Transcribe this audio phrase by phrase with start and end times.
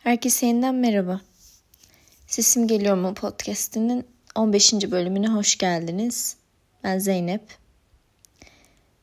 [0.00, 1.20] Herkese yeniden merhaba.
[2.26, 4.72] Sesim geliyor mu podcast'inin 15.
[4.72, 6.36] bölümüne hoş geldiniz.
[6.84, 7.42] Ben Zeynep.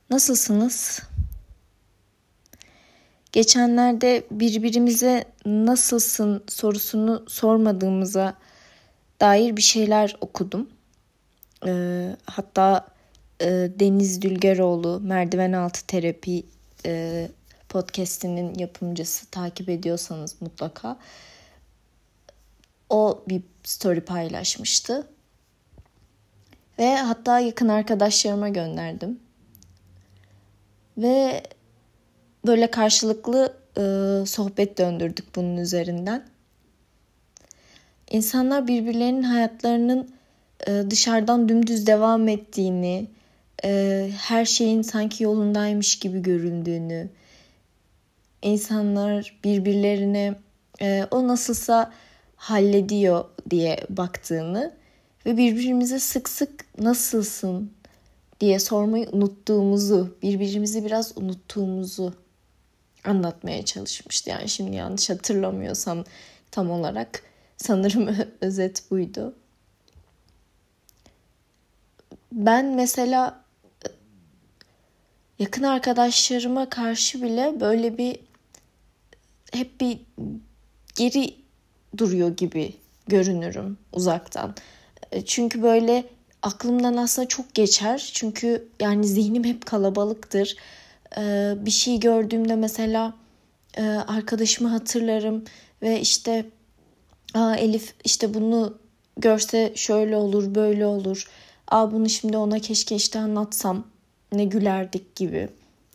[0.10, 1.02] Nasılsınız?
[3.32, 8.38] Geçenlerde birbirimize nasılsın sorusunu sormadığımıza
[9.22, 10.70] dair bir şeyler okudum.
[11.66, 12.88] Ee, hatta
[13.42, 13.46] e,
[13.80, 16.44] Deniz Dülgeroğlu Merdiven Altı Terapi
[16.86, 17.28] e,
[17.70, 20.98] podcast'inin yapımcısı takip ediyorsanız mutlaka
[22.90, 25.08] o bir story paylaşmıştı.
[26.80, 29.20] Ve hatta yakın arkadaşlarıma gönderdim.
[30.98, 31.44] Ve
[32.46, 33.82] böyle karşılıklı e,
[34.26, 36.26] sohbet döndürdük bunun üzerinden.
[38.12, 40.12] İnsanlar birbirlerinin hayatlarının
[40.68, 43.08] e, dışarıdan dümdüz devam ettiğini,
[43.64, 47.10] e, her şeyin sanki yolundaymış gibi göründüğünü,
[48.42, 50.36] insanlar birbirlerine
[50.82, 51.94] e, o nasılsa
[52.36, 54.74] hallediyor diye baktığını
[55.26, 57.72] ve birbirimize sık sık nasılsın
[58.40, 62.14] diye sormayı unuttuğumuzu, birbirimizi biraz unuttuğumuzu
[63.04, 64.30] anlatmaya çalışmıştı.
[64.30, 66.04] Yani şimdi yanlış hatırlamıyorsam
[66.52, 67.24] tam olarak
[67.58, 69.36] sanırım özet buydu.
[72.32, 73.44] Ben mesela
[75.40, 78.27] yakın arkadaşlarıma karşı bile böyle bir
[79.54, 80.00] hep bir
[80.96, 81.36] geri
[81.98, 82.74] duruyor gibi
[83.08, 84.56] görünürüm uzaktan.
[85.12, 86.06] E, çünkü böyle
[86.42, 88.12] aklımdan aslında çok geçer.
[88.14, 90.56] Çünkü yani zihnim hep kalabalıktır.
[91.18, 93.14] E, bir şey gördüğümde mesela
[93.78, 95.44] e, arkadaşımı hatırlarım
[95.82, 96.46] ve işte
[97.34, 98.78] Aa, Elif işte bunu
[99.18, 101.28] görse şöyle olur böyle olur.
[101.68, 103.88] Aa bunu şimdi ona keşke işte anlatsam
[104.32, 105.50] ne gülerdik gibi.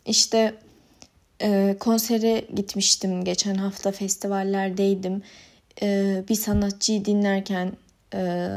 [0.05, 0.55] İşte
[1.43, 5.21] e, konsere gitmiştim geçen hafta festivallerdeydim.
[5.81, 7.71] E, bir sanatçıyı dinlerken
[8.13, 8.49] e,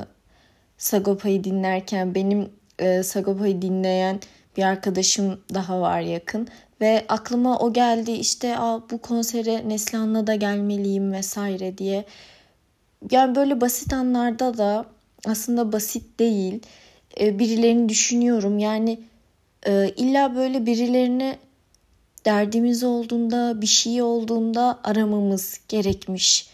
[0.78, 4.20] Sagopa'yı dinlerken benim e, Sagopa'yı dinleyen
[4.56, 6.48] bir arkadaşım daha var yakın
[6.80, 12.04] ve aklıma o geldi işte Aa, bu konsere Neslihan'la da gelmeliyim vesaire diye.
[13.10, 14.86] Yani böyle basit anlarda da
[15.26, 16.62] aslında basit değil
[17.20, 19.00] e, birilerini düşünüyorum yani
[19.96, 21.36] illa böyle birilerini
[22.26, 26.50] derdimiz olduğunda, bir şey olduğunda aramamız gerekmiş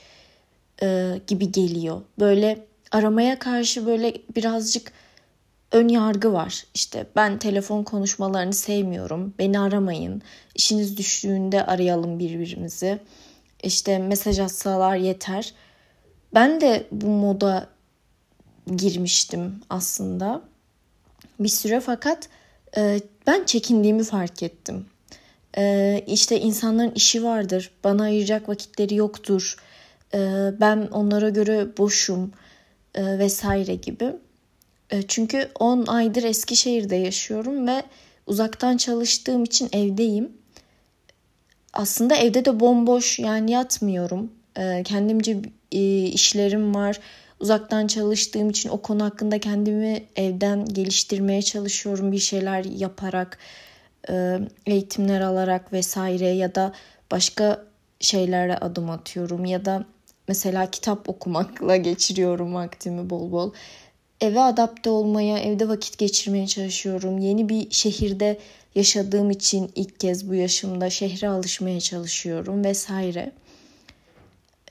[0.83, 2.03] e, gibi geliyor.
[2.19, 4.93] Böyle aramaya karşı böyle birazcık
[5.73, 6.65] ön yargı var.
[6.75, 9.35] İşte ben telefon konuşmalarını sevmiyorum.
[9.39, 10.23] Beni aramayın.
[10.55, 12.99] İşiniz düştüğünde arayalım birbirimizi.
[13.63, 15.55] İşte mesaj atsalar yeter.
[16.35, 17.69] Ben de bu moda
[18.77, 20.43] girmiştim aslında.
[21.41, 22.29] Bir süre fakat
[22.77, 24.87] e, ben çekindiğimi fark ettim.
[25.59, 27.71] Ee, işte insanların işi vardır.
[27.85, 29.57] Bana ayıracak vakitleri yoktur.
[30.15, 32.33] Ee, ben onlara göre boşum
[32.95, 34.13] e, vesaire gibi.
[34.91, 37.83] E, çünkü 10 aydır Eskişehir'de yaşıyorum ve
[38.27, 40.33] uzaktan çalıştığım için evdeyim.
[41.73, 44.33] Aslında evde de bomboş yani yatmıyorum.
[44.57, 45.43] E, kendimce
[45.73, 47.01] e, işlerim var.
[47.41, 53.39] Uzaktan çalıştığım için o konu hakkında kendimi evden geliştirmeye çalışıyorum bir şeyler yaparak
[54.67, 56.73] eğitimler alarak vesaire ya da
[57.11, 57.65] başka
[58.01, 59.85] şeylere adım atıyorum ya da
[60.29, 63.53] mesela kitap okumakla geçiriyorum vaktimi bol bol.
[64.21, 67.19] Eve adapte olmaya, evde vakit geçirmeye çalışıyorum.
[67.19, 68.39] Yeni bir şehirde
[68.75, 73.33] yaşadığım için ilk kez bu yaşımda şehre alışmaya çalışıyorum vesaire.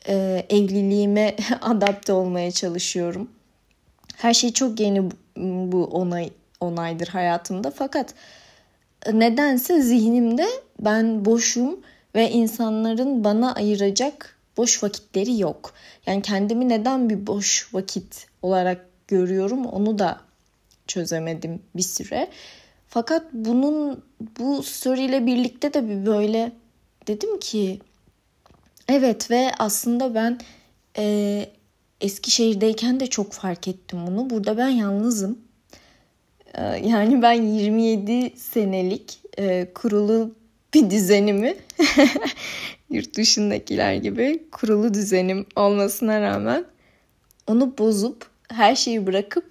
[0.07, 3.29] Ee, evliliğime adapte olmaya çalışıyorum.
[4.15, 5.11] Her şey çok yeni
[5.71, 8.13] bu onay onaydır hayatımda fakat
[9.13, 10.47] nedense zihnimde
[10.79, 11.79] ben boşum
[12.15, 15.73] ve insanların bana ayıracak boş vakitleri yok.
[16.05, 20.19] Yani kendimi neden bir boş vakit olarak görüyorum onu da
[20.87, 22.27] çözemedim bir süre.
[22.87, 24.03] Fakat bunun
[24.39, 26.51] bu story birlikte de bir böyle
[27.07, 27.79] dedim ki
[28.87, 30.39] evet ve aslında ben
[30.97, 31.45] e,
[32.01, 34.29] Eskişehir'deyken de çok fark ettim bunu.
[34.29, 35.39] Burada ben yalnızım
[36.59, 40.35] yani ben 27 senelik e, kurulu
[40.73, 41.55] bir düzenimi
[42.89, 46.65] yurt dışındakiler gibi kurulu düzenim olmasına rağmen
[47.47, 49.45] onu bozup her şeyi bırakıp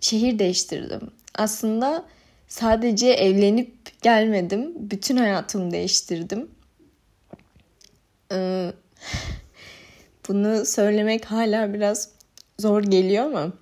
[0.00, 1.10] şehir değiştirdim.
[1.34, 2.04] Aslında
[2.48, 4.72] sadece evlenip gelmedim.
[4.90, 6.48] Bütün hayatımı değiştirdim.
[8.32, 8.72] Ee,
[10.28, 12.08] bunu söylemek hala biraz
[12.58, 13.52] zor geliyor ama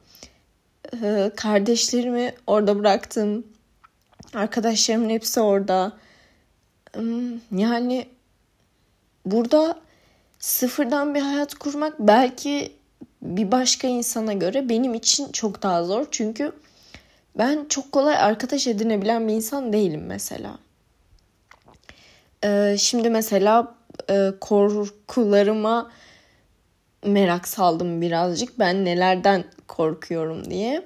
[1.02, 3.46] ee, kardeşlerimi orada bıraktım.
[4.34, 5.92] Arkadaşlarımın hepsi orada.
[6.94, 8.06] Hmm, yani
[9.26, 9.78] burada
[10.38, 12.72] sıfırdan bir hayat kurmak belki
[13.22, 16.06] bir başka insana göre benim için çok daha zor.
[16.10, 16.52] Çünkü
[17.38, 20.58] ben çok kolay arkadaş edinebilen bir insan değilim mesela.
[22.44, 23.74] Ee, şimdi mesela
[24.10, 25.90] e, korkularıma
[27.04, 28.58] merak saldım birazcık.
[28.58, 30.82] Ben nelerden korkuyorum diye.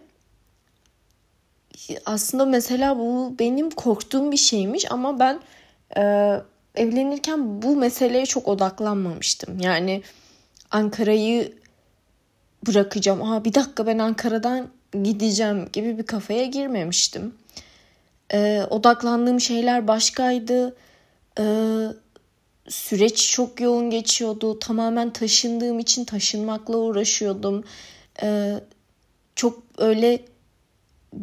[2.06, 5.40] Aslında mesela bu benim korktuğum bir şeymiş ama ben
[5.96, 6.02] e,
[6.74, 9.60] evlenirken bu meseleye çok odaklanmamıştım.
[9.60, 10.02] Yani
[10.70, 11.52] Ankara'yı
[12.66, 13.22] bırakacağım.
[13.22, 14.68] Aa bir dakika ben Ankara'dan
[15.02, 17.34] gideceğim gibi bir kafaya girmemiştim.
[18.32, 20.76] Ee, odaklandığım şeyler başkaydı.
[21.38, 21.86] Ee,
[22.68, 24.58] süreç çok yoğun geçiyordu.
[24.58, 27.64] Tamamen taşındığım için taşınmakla uğraşıyordum.
[28.22, 28.54] Ee,
[29.36, 30.20] çok öyle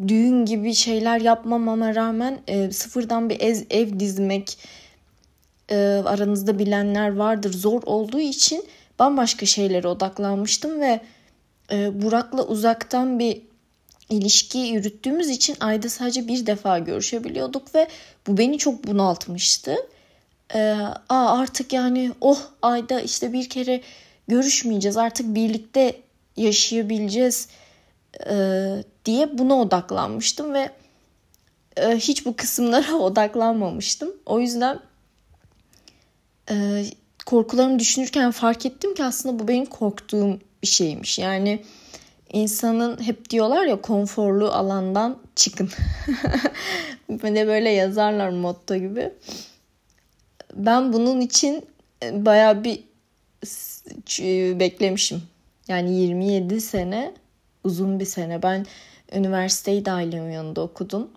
[0.08, 4.58] düğün gibi şeyler yapmamama rağmen e, sıfırdan bir ev, ev dizmek
[5.70, 8.64] e, aranızda bilenler vardır zor olduğu için
[8.98, 11.00] bambaşka şeylere odaklanmıştım ve
[11.72, 13.42] e, Burak'la uzaktan bir
[14.10, 17.88] ilişki yürüttüğümüz için ayda sadece bir defa görüşebiliyorduk ve
[18.26, 19.76] bu beni çok bunaltmıştı.
[20.54, 20.60] E,
[21.08, 23.80] aa artık yani oh ayda işte bir kere
[24.28, 26.00] görüşmeyeceğiz artık birlikte
[26.36, 27.48] yaşayabileceğiz
[28.30, 28.34] e,
[29.04, 30.70] diye buna odaklanmıştım ve
[31.76, 34.10] e, hiç bu kısımlara odaklanmamıştım.
[34.26, 34.80] O yüzden
[36.50, 36.84] e,
[37.26, 41.18] korkularımı düşünürken fark ettim ki aslında bu benim korktuğum bir şeymiş.
[41.18, 41.64] Yani
[42.32, 45.70] insanın hep diyorlar ya konforlu alandan çıkın.
[47.08, 49.12] de böyle yazarlar motto gibi.
[50.56, 51.64] Ben bunun için
[52.02, 52.84] e, baya bir
[54.20, 55.22] e, beklemişim.
[55.68, 57.14] Yani 27 sene
[57.64, 58.42] uzun bir sene.
[58.42, 58.66] Ben
[59.12, 61.10] üniversiteyi de ailemin yanında okudum.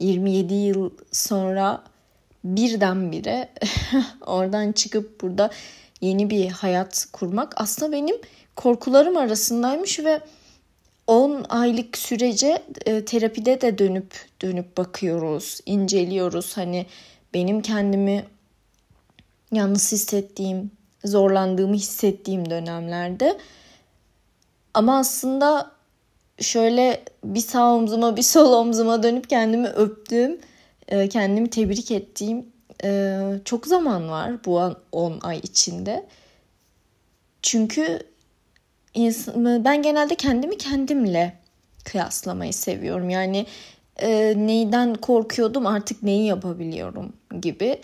[0.00, 1.84] 27 yıl sonra
[2.44, 3.48] birdenbire
[4.26, 5.50] oradan çıkıp burada
[6.00, 8.16] yeni bir hayat kurmak aslında benim
[8.56, 10.20] korkularım arasındaymış ve
[11.06, 16.56] 10 aylık sürece e, terapide de dönüp dönüp bakıyoruz, inceliyoruz.
[16.56, 16.86] Hani
[17.34, 18.24] benim kendimi
[19.54, 20.70] yalnız hissettiğim,
[21.04, 23.38] zorlandığımı hissettiğim dönemlerde.
[24.74, 25.70] Ama aslında
[26.40, 30.38] şöyle bir sağ omzuma bir sol omzuma dönüp kendimi öptüğüm,
[30.88, 32.46] e, kendimi tebrik ettiğim
[32.84, 36.06] e, çok zaman var bu 10 ay içinde.
[37.42, 37.98] Çünkü
[39.36, 41.38] ben genelde kendimi kendimle
[41.84, 43.10] kıyaslamayı seviyorum.
[43.10, 43.46] Yani
[43.96, 47.80] e, neyden korkuyordum artık neyi yapabiliyorum gibi.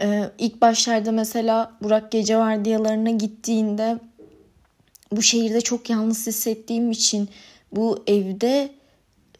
[0.00, 3.98] E, ilk başlarda mesela Burak gece vardiyalarına gittiğinde
[5.12, 7.28] bu şehirde çok yalnız hissettiğim için
[7.72, 8.70] bu evde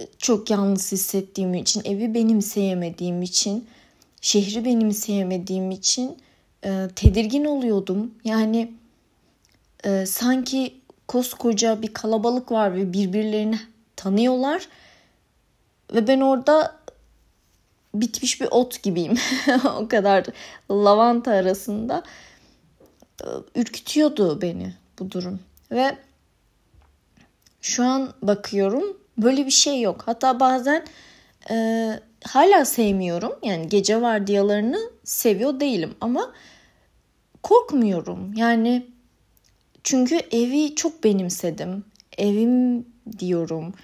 [0.00, 3.66] e, çok yalnız hissettiğim için evi benimseyemediğim için
[4.20, 6.16] şehri benimseyemediğim için
[6.64, 8.14] e, tedirgin oluyordum.
[8.24, 8.72] Yani
[9.84, 10.74] e, sanki
[11.08, 13.58] koskoca bir kalabalık var ve birbirlerini
[13.96, 14.68] tanıyorlar
[15.94, 16.81] ve ben orada
[17.94, 19.14] bitmiş bir ot gibiyim.
[19.78, 20.24] o kadar
[20.70, 22.02] lavanta arasında
[23.24, 25.40] e, ürkütüyordu beni bu durum.
[25.70, 25.96] Ve
[27.60, 30.02] şu an bakıyorum böyle bir şey yok.
[30.06, 30.84] Hatta bazen
[31.50, 31.88] e,
[32.24, 33.32] hala sevmiyorum.
[33.42, 36.32] Yani gece vardiyalarını seviyor değilim ama
[37.42, 38.34] korkmuyorum.
[38.36, 38.86] Yani
[39.84, 41.84] çünkü evi çok benimsedim.
[42.18, 42.86] Evim
[43.18, 43.74] diyorum.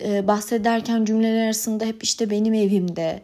[0.00, 3.22] Ee, bahsederken cümleler arasında hep işte benim evimde.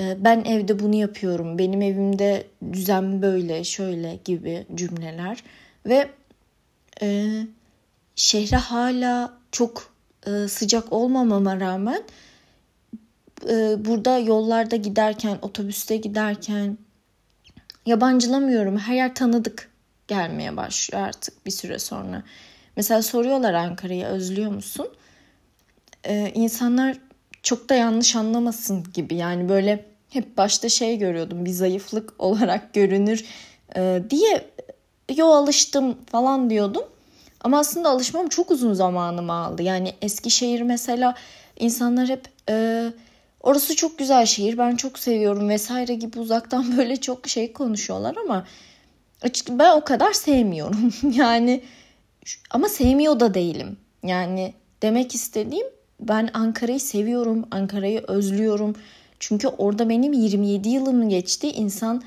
[0.00, 1.58] Ee, ben evde bunu yapıyorum.
[1.58, 5.42] Benim evimde düzen böyle şöyle gibi cümleler.
[5.86, 6.10] Ve
[7.02, 7.26] e,
[8.16, 9.92] şehre hala çok
[10.26, 12.02] e, sıcak olmamama rağmen
[13.48, 16.78] e, burada yollarda giderken, otobüste giderken
[17.86, 18.78] yabancılamıyorum.
[18.78, 19.70] Her yer tanıdık
[20.08, 22.22] gelmeye başlıyor artık bir süre sonra.
[22.76, 24.88] Mesela soruyorlar Ankara'yı özlüyor musun?
[26.04, 26.98] Ee, insanlar
[27.46, 33.24] çok da yanlış anlamasın gibi yani böyle hep başta şey görüyordum bir zayıflık olarak görünür
[33.76, 34.50] e, diye
[35.16, 36.84] yo alıştım falan diyordum.
[37.40, 39.62] Ama aslında alışmam çok uzun zamanımı aldı.
[39.62, 41.14] Yani Eskişehir mesela
[41.58, 42.86] insanlar hep e,
[43.40, 48.46] orası çok güzel şehir ben çok seviyorum vesaire gibi uzaktan böyle çok şey konuşuyorlar ama
[49.48, 50.92] ben o kadar sevmiyorum.
[51.12, 51.62] yani
[52.50, 53.76] ama sevmiyor da değilim.
[54.02, 57.44] Yani demek istediğim ben Ankara'yı seviyorum.
[57.50, 58.76] Ankara'yı özlüyorum.
[59.18, 61.50] Çünkü orada benim 27 yılım geçti.
[61.50, 62.02] İnsan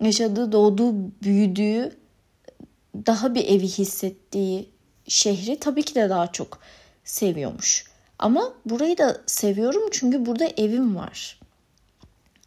[0.00, 1.92] yaşadığı, doğduğu, büyüdüğü,
[3.06, 4.68] daha bir evi hissettiği
[5.08, 6.58] şehri tabii ki de daha çok
[7.04, 7.84] seviyormuş.
[8.18, 11.40] Ama burayı da seviyorum çünkü burada evim var.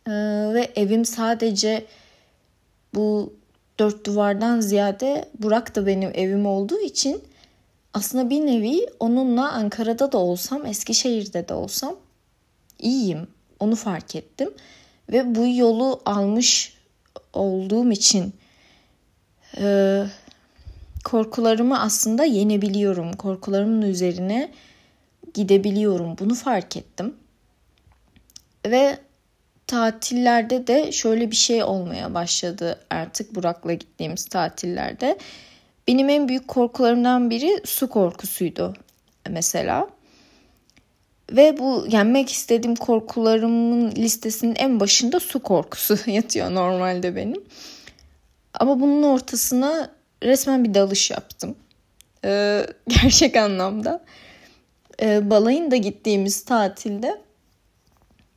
[0.07, 0.11] Ee,
[0.53, 1.85] ve evim sadece
[2.95, 3.33] bu
[3.79, 7.23] dört duvardan ziyade Burak da benim evim olduğu için
[7.97, 11.95] aslında bir nevi onunla Ankara'da da olsam, Eskişehir'de de olsam
[12.79, 13.27] iyiyim.
[13.59, 14.53] Onu fark ettim.
[15.11, 16.77] Ve bu yolu almış
[17.33, 18.33] olduğum için
[19.57, 20.03] e,
[21.03, 23.13] korkularımı aslında yenebiliyorum.
[23.13, 24.51] Korkularımın üzerine
[25.33, 26.17] gidebiliyorum.
[26.19, 27.15] Bunu fark ettim.
[28.65, 28.97] Ve
[29.67, 35.17] tatillerde de şöyle bir şey olmaya başladı artık Burak'la gittiğimiz tatillerde.
[35.87, 38.73] Benim en büyük korkularımdan biri su korkusuydu
[39.29, 39.89] mesela.
[41.31, 47.43] Ve bu yenmek istediğim korkularımın listesinin en başında su korkusu yatıyor normalde benim.
[48.53, 49.91] Ama bunun ortasına
[50.23, 51.55] resmen bir dalış yaptım.
[52.25, 54.03] Ee, gerçek anlamda.
[55.01, 57.21] Ee, balayında gittiğimiz tatilde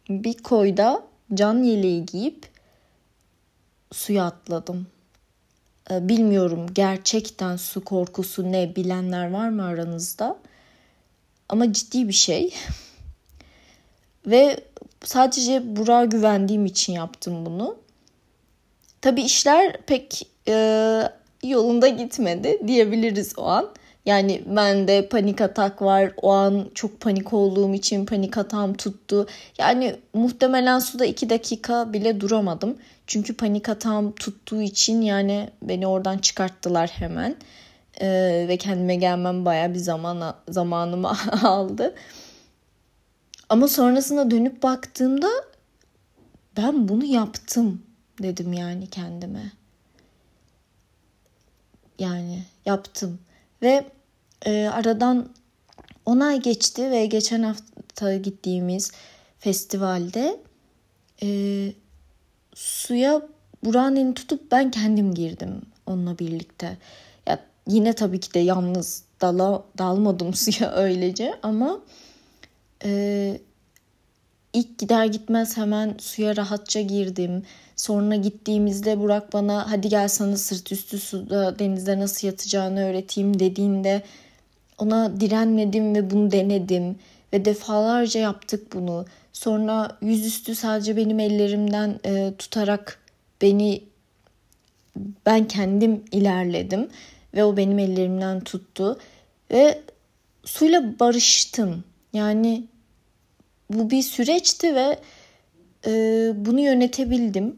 [0.08, 1.02] bir koyda
[1.34, 2.46] can yeleği giyip
[3.92, 4.86] suya atladım.
[5.90, 10.38] Ee, bilmiyorum gerçekten su korkusu ne bilenler var mı aranızda?
[11.48, 12.54] Ama ciddi bir şey.
[14.26, 14.60] Ve
[15.04, 17.76] sadece Burak'a güvendiğim için yaptım bunu.
[19.00, 21.02] Tabii işler pek e,
[21.44, 23.70] yolunda gitmedi diyebiliriz o an.
[24.06, 26.12] Yani bende panik atak var.
[26.22, 29.26] O an çok panik olduğum için panik atağım tuttu.
[29.58, 32.76] Yani muhtemelen suda iki dakika bile duramadım.
[33.06, 37.36] Çünkü panik atağım tuttuğu için yani beni oradan çıkarttılar hemen.
[38.00, 41.94] Ee, ve kendime gelmem baya bir zaman zamanımı aldı.
[43.48, 45.28] Ama sonrasında dönüp baktığımda
[46.56, 47.82] ben bunu yaptım
[48.22, 49.52] dedim yani kendime.
[51.98, 53.18] Yani yaptım.
[53.62, 53.84] Ve
[54.46, 55.28] e, aradan
[56.06, 58.92] 10 ay geçti ve geçen hafta gittiğimiz
[59.38, 60.40] festivalde
[61.22, 61.28] e,
[62.54, 63.22] suya
[63.64, 66.78] Buran'ın tutup ben kendim girdim onunla birlikte.
[67.26, 71.80] Ya yine tabii ki de yalnız dala, dalmadım suya öylece ama
[72.84, 73.40] e,
[74.52, 77.42] ilk gider gitmez hemen suya rahatça girdim.
[77.76, 84.02] Sonra gittiğimizde Burak bana hadi gel sana sırt üstü suda denizde nasıl yatacağını öğreteyim dediğinde
[84.78, 86.96] ona direnmedim ve bunu denedim
[87.32, 89.06] ve defalarca yaptık bunu.
[89.32, 92.98] Sonra yüzüstü sadece benim ellerimden e, tutarak
[93.42, 93.82] beni
[95.26, 96.88] ben kendim ilerledim
[97.34, 98.98] ve o benim ellerimden tuttu
[99.50, 99.82] ve
[100.44, 101.84] suyla barıştım.
[102.12, 102.64] Yani
[103.70, 104.98] bu bir süreçti ve
[105.86, 105.92] e,
[106.34, 107.56] bunu yönetebildim.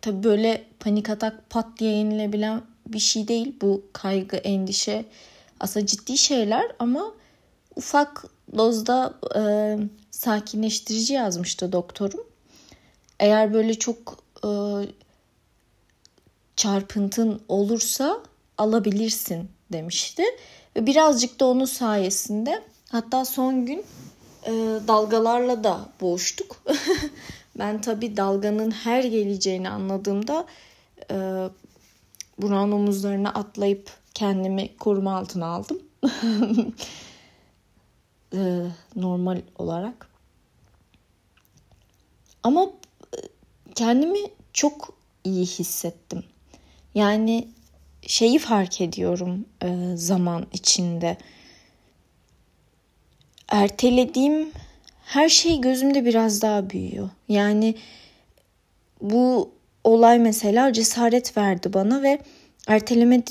[0.00, 3.56] Tabii böyle panik atak pat diye yenilebilen bir şey değil.
[3.60, 5.04] Bu kaygı, endişe
[5.60, 7.14] aslında ciddi şeyler ama
[7.76, 8.24] ufak
[8.56, 9.42] dozda e,
[10.10, 12.26] sakinleştirici yazmıştı doktorum.
[13.20, 14.50] Eğer böyle çok e,
[16.56, 18.20] çarpıntın olursa
[18.58, 20.22] alabilirsin demişti.
[20.76, 23.84] Ve birazcık da onun sayesinde hatta son gün
[24.46, 24.50] e,
[24.88, 26.64] dalgalarla da boğuştuk.
[27.58, 30.46] ben tabii dalganın her geleceğini anladığımda
[31.10, 31.14] e,
[32.38, 35.78] Burak'ın omuzlarına atlayıp kendimi koruma altına aldım.
[38.34, 38.66] e,
[38.96, 40.08] normal olarak.
[42.42, 42.64] Ama
[43.14, 43.18] e,
[43.74, 44.18] kendimi
[44.52, 44.94] çok
[45.24, 46.24] iyi hissettim.
[46.94, 47.48] Yani
[48.06, 51.16] şeyi fark ediyorum e, zaman içinde.
[53.50, 54.48] Ertelediğim
[55.04, 57.10] her şey gözümde biraz daha büyüyor.
[57.28, 57.74] Yani
[59.00, 59.50] bu
[59.84, 62.18] olay mesela cesaret verdi bana ve
[62.68, 63.28] ertelemek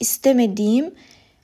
[0.00, 0.94] istemediğim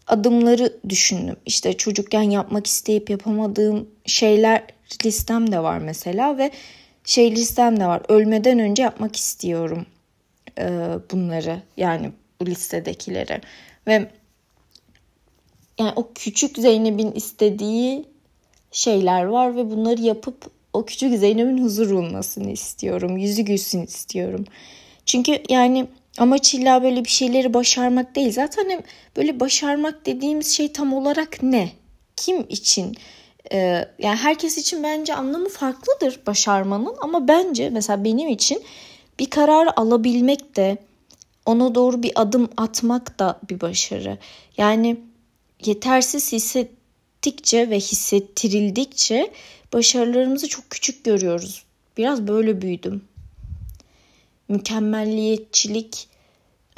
[0.06, 1.36] adımları düşündüm.
[1.46, 4.62] İşte çocukken yapmak isteyip yapamadığım şeyler
[5.04, 6.50] listem de var mesela ve
[7.04, 8.02] şey listem de var.
[8.08, 9.86] Ölmeden önce yapmak istiyorum
[11.12, 13.40] bunları yani bu listedekileri
[13.86, 14.08] ve
[15.78, 18.04] yani o küçük Zeynep'in istediği
[18.72, 23.16] şeyler var ve bunları yapıp o küçük Zeynep'in huzur bulmasını istiyorum.
[23.16, 24.44] Yüzü gülsün istiyorum.
[25.06, 25.86] Çünkü yani
[26.18, 28.32] amaç illa böyle bir şeyleri başarmak değil.
[28.32, 28.82] Zaten
[29.16, 31.70] böyle başarmak dediğimiz şey tam olarak ne?
[32.16, 32.96] Kim için?
[33.52, 38.62] Ee, yani herkes için bence anlamı farklıdır başarmanın ama bence mesela benim için
[39.18, 40.78] bir karar alabilmek de
[41.46, 44.18] ona doğru bir adım atmak da bir başarı.
[44.56, 44.96] Yani
[45.64, 49.32] yetersiz hissettikçe ve hissettirildikçe
[49.72, 51.64] başarılarımızı çok küçük görüyoruz.
[51.96, 53.04] Biraz böyle büyüdüm.
[54.48, 56.08] Mükemmelliyetçilik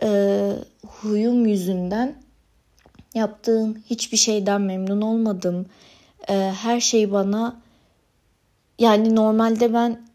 [0.02, 0.52] e,
[0.86, 2.22] huyum yüzünden
[3.14, 5.66] yaptığım hiçbir şeyden memnun olmadım.
[6.28, 7.60] E, her şey bana
[8.78, 10.08] yani normalde ben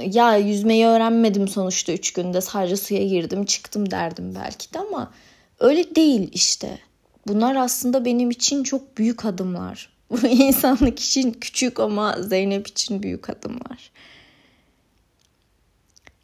[0.00, 5.12] ya yüzmeyi öğrenmedim sonuçta üç günde sadece suya girdim çıktım derdim belki de ama
[5.60, 6.78] öyle değil işte.
[7.26, 9.92] Bunlar aslında benim için çok büyük adımlar.
[10.10, 13.90] Bu insanlık için küçük ama Zeynep için büyük adımlar.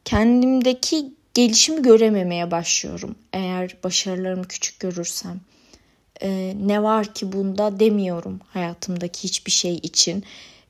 [0.05, 3.17] Kendimdeki gelişimi görememeye başlıyorum.
[3.33, 5.41] Eğer başarılarımı küçük görürsem.
[6.23, 10.25] Ee, ne var ki bunda demiyorum hayatımdaki hiçbir şey için.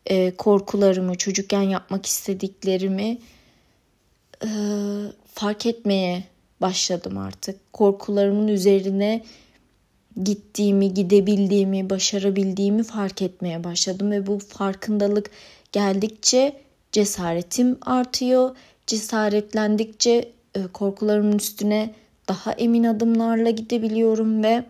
[0.06, 3.18] Ee, korkularımı, çocukken yapmak istediklerimi
[4.44, 4.48] e,
[5.34, 6.24] fark etmeye
[6.60, 7.72] başladım artık.
[7.72, 9.24] Korkularımın üzerine
[10.24, 15.30] gittiğimi, gidebildiğimi, başarabildiğimi fark etmeye başladım ve bu farkındalık
[15.72, 16.60] geldikçe
[16.92, 18.56] cesaretim artıyor.
[18.86, 21.94] Cesaretlendikçe e, korkularımın üstüne
[22.28, 24.64] daha emin adımlarla gidebiliyorum ve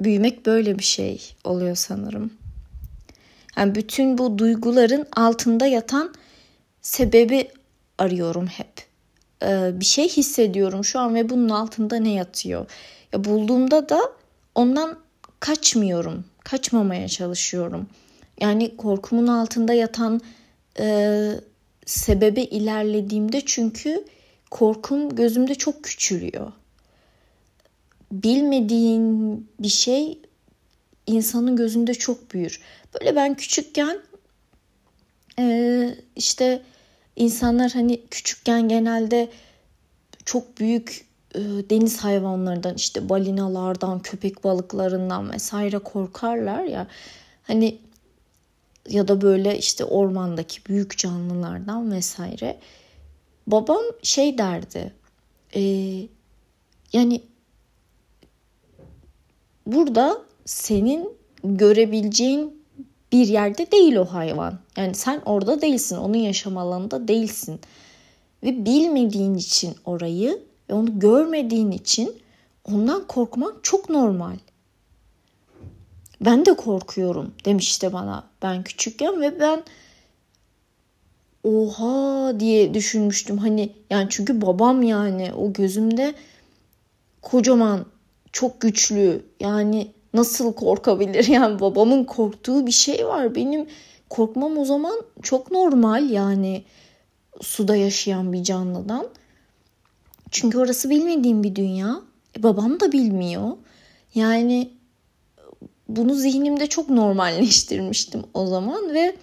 [0.00, 2.30] büyümek böyle bir şey oluyor sanırım.
[3.56, 6.14] Yani bütün bu duyguların altında yatan
[6.82, 7.48] sebebi
[7.98, 8.85] arıyorum hep.
[9.42, 12.66] Ee, bir şey hissediyorum şu an ve bunun altında ne yatıyor?
[13.12, 14.00] Ya bulduğumda da
[14.54, 14.98] ondan
[15.40, 16.24] kaçmıyorum.
[16.44, 17.86] Kaçmamaya çalışıyorum.
[18.40, 20.20] Yani korkumun altında yatan
[20.78, 21.30] e,
[21.86, 24.04] sebebe ilerlediğimde çünkü
[24.50, 26.52] korkum gözümde çok küçülüyor.
[28.12, 30.18] Bilmediğin bir şey
[31.06, 32.60] insanın gözünde çok büyür.
[32.94, 33.98] Böyle ben küçükken
[35.38, 36.62] e, işte
[37.16, 39.28] insanlar hani küçükken genelde
[40.24, 46.86] çok büyük e, deniz hayvanlarından işte balinalardan, köpek balıklarından vesaire korkarlar ya.
[47.42, 47.78] Hani
[48.88, 52.58] ya da böyle işte ormandaki büyük canlılardan vesaire.
[53.46, 54.92] Babam şey derdi.
[55.54, 55.62] E,
[56.92, 57.22] yani
[59.66, 62.55] burada senin görebileceğin
[63.16, 64.58] bir yerde değil o hayvan.
[64.76, 65.96] Yani sen orada değilsin.
[65.96, 67.60] Onun yaşam alanında değilsin.
[68.42, 72.16] Ve bilmediğin için orayı ve onu görmediğin için
[72.64, 74.36] ondan korkman çok normal.
[76.20, 79.62] Ben de korkuyorum demişti bana ben küçükken ve ben
[81.44, 83.38] oha diye düşünmüştüm.
[83.38, 86.14] Hani yani çünkü babam yani o gözümde
[87.22, 87.86] kocaman
[88.32, 91.24] çok güçlü yani nasıl korkabilir?
[91.28, 93.34] Yani babamın korktuğu bir şey var.
[93.34, 93.66] Benim
[94.10, 96.64] korkmam o zaman çok normal yani
[97.40, 99.08] suda yaşayan bir canlıdan.
[100.30, 102.00] Çünkü orası bilmediğim bir dünya.
[102.38, 103.52] E, babam da bilmiyor.
[104.14, 104.70] Yani
[105.88, 109.16] bunu zihnimde çok normalleştirmiştim o zaman ve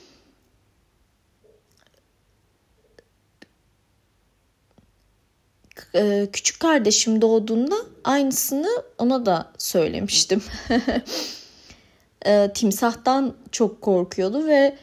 [6.34, 10.44] küçük kardeşim doğduğunda aynısını ona da söylemiştim.
[12.26, 14.76] E, timsahtan çok korkuyordu ve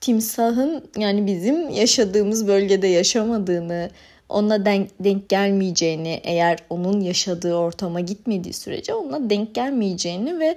[0.00, 3.90] timsahın yani bizim yaşadığımız bölgede yaşamadığını,
[4.28, 10.56] ona denk, denk gelmeyeceğini, eğer onun yaşadığı ortama gitmediği sürece ona denk gelmeyeceğini ve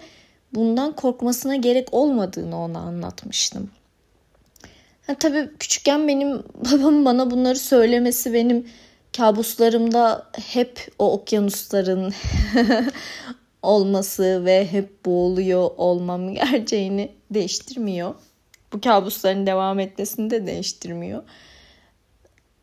[0.53, 3.69] bundan korkmasına gerek olmadığını ona anlatmıştım.
[5.07, 8.67] Ha, tabii küçükken benim babam bana bunları söylemesi benim
[9.17, 12.13] kabuslarımda hep o okyanusların
[13.61, 18.15] olması ve hep boğuluyor olmam gerçeğini değiştirmiyor.
[18.73, 21.23] Bu kabusların devam etmesini de değiştirmiyor.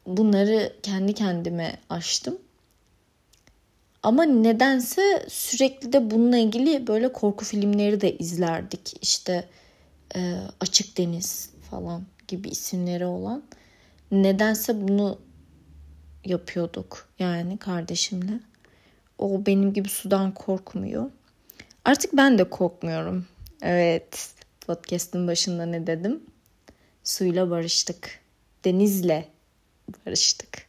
[0.06, 2.38] Bunları kendi kendime açtım.
[4.02, 8.94] Ama nedense sürekli de bununla ilgili böyle korku filmleri de izlerdik.
[9.02, 9.48] İşte
[10.16, 13.42] e, Açık Deniz falan gibi isimleri olan.
[14.10, 15.18] Nedense bunu
[16.24, 18.40] yapıyorduk yani kardeşimle.
[19.18, 21.11] O benim gibi sudan korkmuyor.
[21.85, 23.26] Artık ben de korkmuyorum.
[23.62, 24.35] Evet
[24.66, 26.20] podcast'ın başında ne dedim?
[27.04, 28.20] Suyla barıştık.
[28.64, 29.28] Denizle
[30.06, 30.66] barıştık.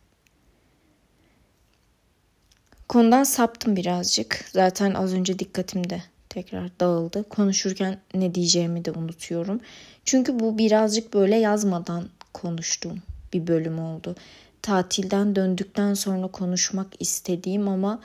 [2.90, 4.46] Konudan saptım birazcık.
[4.52, 7.30] Zaten az önce dikkatimde tekrar dağıldı.
[7.30, 9.62] Konuşurken ne diyeceğimi de unutuyorum.
[10.06, 13.02] Çünkü bu birazcık böyle yazmadan konuştuğum
[13.34, 14.16] bir bölüm oldu
[14.64, 18.00] tatilden döndükten sonra konuşmak istediğim ama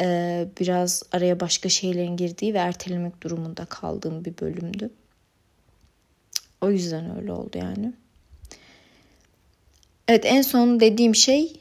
[0.00, 4.90] e, biraz araya başka şeylerin girdiği ve ertelemek durumunda kaldığım bir bölümdü.
[6.60, 7.92] O yüzden öyle oldu yani.
[10.08, 11.60] Evet en son dediğim şey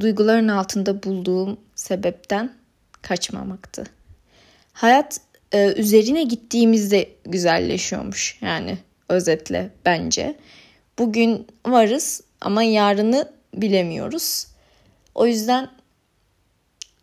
[0.00, 2.54] duyguların altında bulduğum sebepten
[3.02, 3.84] kaçmamaktı.
[4.72, 5.20] Hayat
[5.52, 10.36] e, üzerine gittiğimizde güzelleşiyormuş yani özetle bence.
[10.98, 14.46] Bugün varız ama yarını bilemiyoruz.
[15.14, 15.70] O yüzden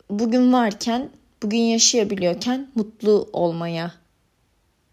[0.09, 1.09] bugün varken,
[1.43, 3.91] bugün yaşayabiliyorken mutlu olmaya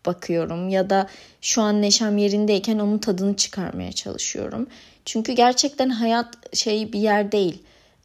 [0.06, 1.08] bakıyorum ya da
[1.40, 4.66] şu an neşem yerindeyken onun tadını çıkarmaya çalışıyorum.
[5.04, 7.62] Çünkü gerçekten hayat şey bir yer değil.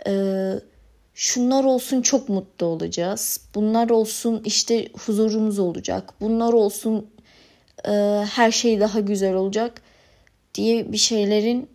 [0.08, 0.54] Ee,
[1.14, 3.42] şunlar olsun çok mutlu olacağız.
[3.56, 6.14] Bunlar olsun işte huzurumuz olacak.
[6.22, 7.10] Bunlar olsun
[7.88, 7.92] e,
[8.32, 9.82] her şey daha güzel olacak
[10.56, 11.70] diye bir şeylerin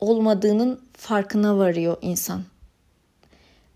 [0.00, 2.42] olmadığının farkına varıyor insan.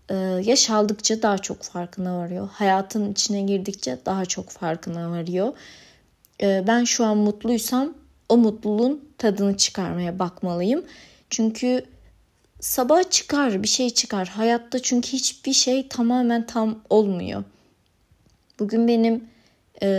[0.09, 2.49] Ee, yaş aldıkça daha çok farkına varıyor.
[2.53, 5.53] Hayatın içine girdikçe daha çok farkına varıyor.
[6.41, 7.93] Ee, ben şu an mutluysam
[8.29, 10.85] o mutluluğun tadını çıkarmaya bakmalıyım.
[11.29, 11.85] Çünkü
[12.59, 14.27] sabah çıkar bir şey çıkar.
[14.27, 17.43] Hayatta çünkü hiçbir şey tamamen tam olmuyor.
[18.59, 19.29] Bugün benim
[19.81, 19.89] e,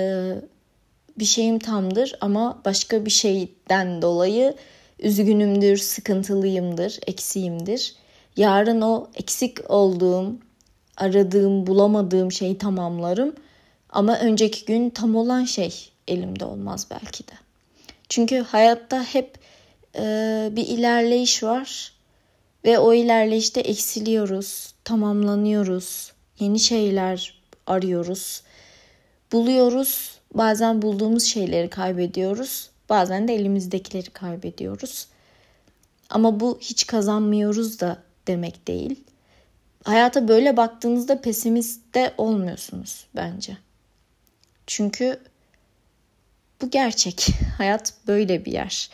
[1.19, 4.55] bir şeyim tamdır ama başka bir şeyden dolayı
[4.99, 7.95] üzgünümdür, sıkıntılıyımdır, eksiğimdir.
[8.37, 10.37] Yarın o eksik olduğum,
[10.97, 13.35] aradığım, bulamadığım şeyi tamamlarım.
[13.91, 17.33] Ama önceki gün tam olan şey elimde olmaz belki de.
[18.09, 19.39] Çünkü hayatta hep
[19.97, 21.93] e, bir ilerleyiş var
[22.65, 28.43] ve o ilerleyişte eksiliyoruz, tamamlanıyoruz, yeni şeyler arıyoruz,
[29.33, 30.19] buluyoruz.
[30.35, 35.09] Bazen bulduğumuz şeyleri kaybediyoruz, bazen de elimizdekileri kaybediyoruz.
[36.11, 39.05] Ama bu hiç kazanmıyoruz da demek değil.
[39.85, 43.57] Hayata böyle baktığınızda pesimist de olmuyorsunuz bence.
[44.67, 45.21] Çünkü
[46.63, 47.27] bu gerçek.
[47.59, 48.91] Hayat böyle bir yer.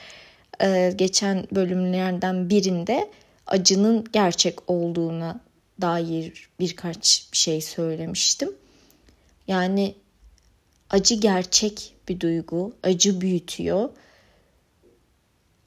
[0.63, 3.11] Ee, geçen bölümlerden birinde
[3.47, 5.41] acının gerçek olduğuna
[5.81, 8.53] dair birkaç bir şey söylemiştim.
[9.49, 9.95] Yani
[10.95, 13.91] acı gerçek bir duygu, acı büyütüyor.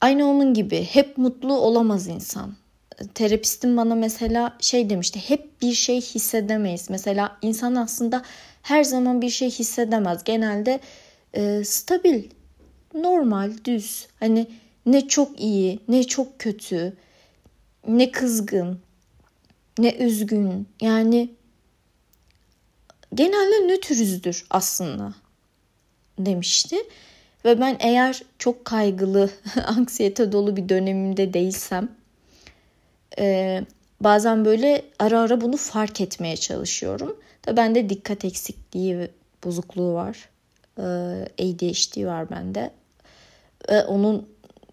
[0.00, 2.54] Aynı onun gibi hep mutlu olamaz insan
[3.14, 5.20] terapistim bana mesela şey demişti.
[5.28, 6.90] Hep bir şey hissedemeyiz.
[6.90, 8.22] Mesela insan aslında
[8.62, 10.24] her zaman bir şey hissedemez.
[10.24, 10.80] Genelde
[11.34, 12.24] e, stabil,
[12.94, 14.06] normal, düz.
[14.20, 14.46] Hani
[14.86, 16.96] ne çok iyi, ne çok kötü,
[17.88, 18.78] ne kızgın,
[19.78, 20.68] ne üzgün.
[20.80, 21.30] Yani
[23.14, 25.14] genelde nötrüzdür aslında
[26.18, 26.76] demişti.
[27.44, 29.30] Ve ben eğer çok kaygılı,
[29.66, 31.88] anksiyete dolu bir dönemimde değilsem
[33.18, 33.60] e,
[34.00, 37.16] bazen böyle ara ara bunu fark etmeye çalışıyorum.
[37.46, 39.08] Da bende dikkat eksikliği
[39.44, 40.28] bozukluğu var.
[40.78, 40.82] E,
[41.38, 42.70] ADHD var bende.
[43.68, 44.28] E, onun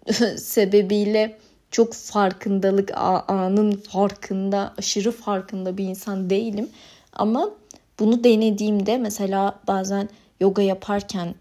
[0.36, 1.38] sebebiyle
[1.70, 2.90] çok farkındalık
[3.28, 6.68] anın farkında aşırı farkında bir insan değilim.
[7.12, 7.50] Ama
[7.98, 10.08] bunu denediğimde mesela bazen
[10.40, 11.34] yoga yaparken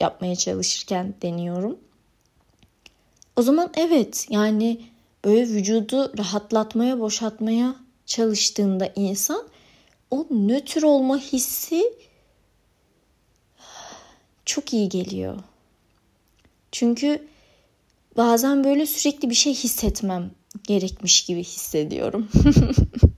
[0.00, 1.78] yapmaya çalışırken deniyorum.
[3.36, 4.80] O zaman evet yani
[5.24, 9.48] böyle vücudu rahatlatmaya, boşaltmaya çalıştığında insan
[10.10, 11.84] o nötr olma hissi
[14.44, 15.36] çok iyi geliyor.
[16.72, 17.28] Çünkü
[18.16, 20.30] bazen böyle sürekli bir şey hissetmem
[20.64, 22.28] gerekmiş gibi hissediyorum.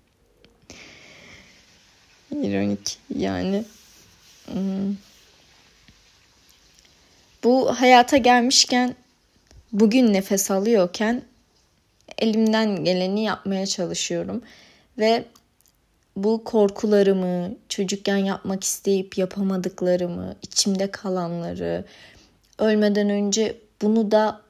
[2.42, 3.64] İronik yani.
[4.46, 4.96] Hmm.
[7.44, 8.94] Bu hayata gelmişken
[9.72, 11.22] bugün nefes alıyorken
[12.18, 14.42] elimden geleni yapmaya çalışıyorum.
[14.98, 15.24] Ve
[16.16, 21.85] bu korkularımı, çocukken yapmak isteyip yapamadıklarımı, içimde kalanları,
[22.59, 24.40] ölmeden önce bunu da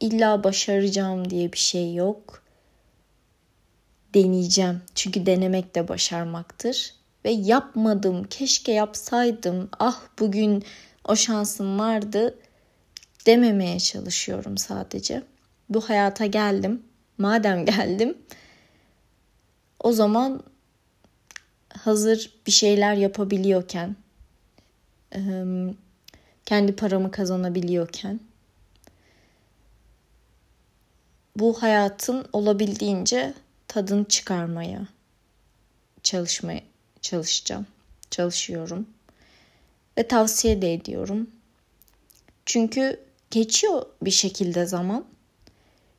[0.00, 2.42] illa başaracağım diye bir şey yok.
[4.14, 4.82] Deneyeceğim.
[4.94, 6.94] Çünkü denemek de başarmaktır.
[7.24, 8.24] Ve yapmadım.
[8.24, 9.68] Keşke yapsaydım.
[9.78, 10.64] Ah bugün
[11.04, 12.38] o şansım vardı
[13.26, 15.22] dememeye çalışıyorum sadece.
[15.68, 16.82] Bu hayata geldim
[17.18, 18.18] madem geldim
[19.80, 20.42] o zaman
[21.68, 23.96] hazır bir şeyler yapabiliyorken
[26.46, 28.20] kendi paramı kazanabiliyorken
[31.36, 33.34] bu hayatın olabildiğince
[33.68, 34.86] tadını çıkarmaya
[36.02, 36.60] çalışmaya
[37.02, 37.66] çalışacağım.
[38.10, 38.86] Çalışıyorum.
[39.98, 41.30] Ve tavsiye de ediyorum.
[42.46, 45.06] Çünkü geçiyor bir şekilde zaman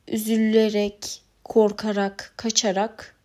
[0.07, 3.15] üzülerek, korkarak, kaçarak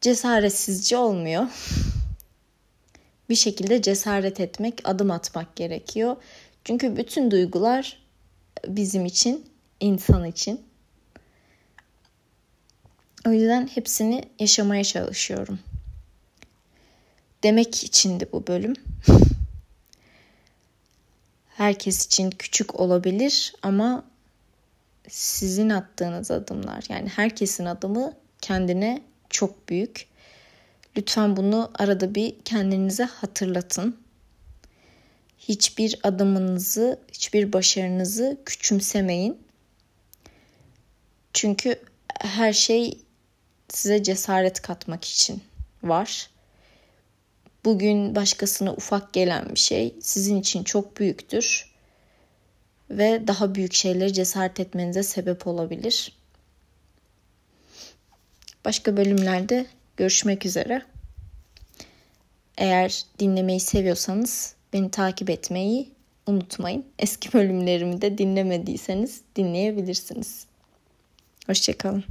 [0.00, 1.46] cesaretsizce olmuyor.
[3.28, 6.16] bir şekilde cesaret etmek, adım atmak gerekiyor.
[6.64, 8.02] Çünkü bütün duygular
[8.66, 9.46] bizim için,
[9.80, 10.69] insan için.
[13.26, 15.58] O yüzden hepsini yaşamaya çalışıyorum.
[17.42, 18.74] Demek içindi bu bölüm.
[21.48, 24.04] Herkes için küçük olabilir ama
[25.08, 30.06] sizin attığınız adımlar yani herkesin adımı kendine çok büyük.
[30.96, 33.96] Lütfen bunu arada bir kendinize hatırlatın.
[35.38, 39.38] hiçbir adımınızı, hiçbir başarınızı küçümsemeyin.
[41.32, 41.80] Çünkü
[42.20, 42.98] her şey
[43.72, 45.42] size cesaret katmak için
[45.82, 46.30] var.
[47.64, 51.70] Bugün başkasına ufak gelen bir şey sizin için çok büyüktür
[52.90, 56.12] ve daha büyük şeyleri cesaret etmenize sebep olabilir.
[58.64, 60.82] Başka bölümlerde görüşmek üzere.
[62.58, 65.90] Eğer dinlemeyi seviyorsanız beni takip etmeyi
[66.26, 66.84] unutmayın.
[66.98, 70.46] Eski bölümlerimi de dinlemediyseniz dinleyebilirsiniz.
[71.46, 72.04] Hoşçakalın.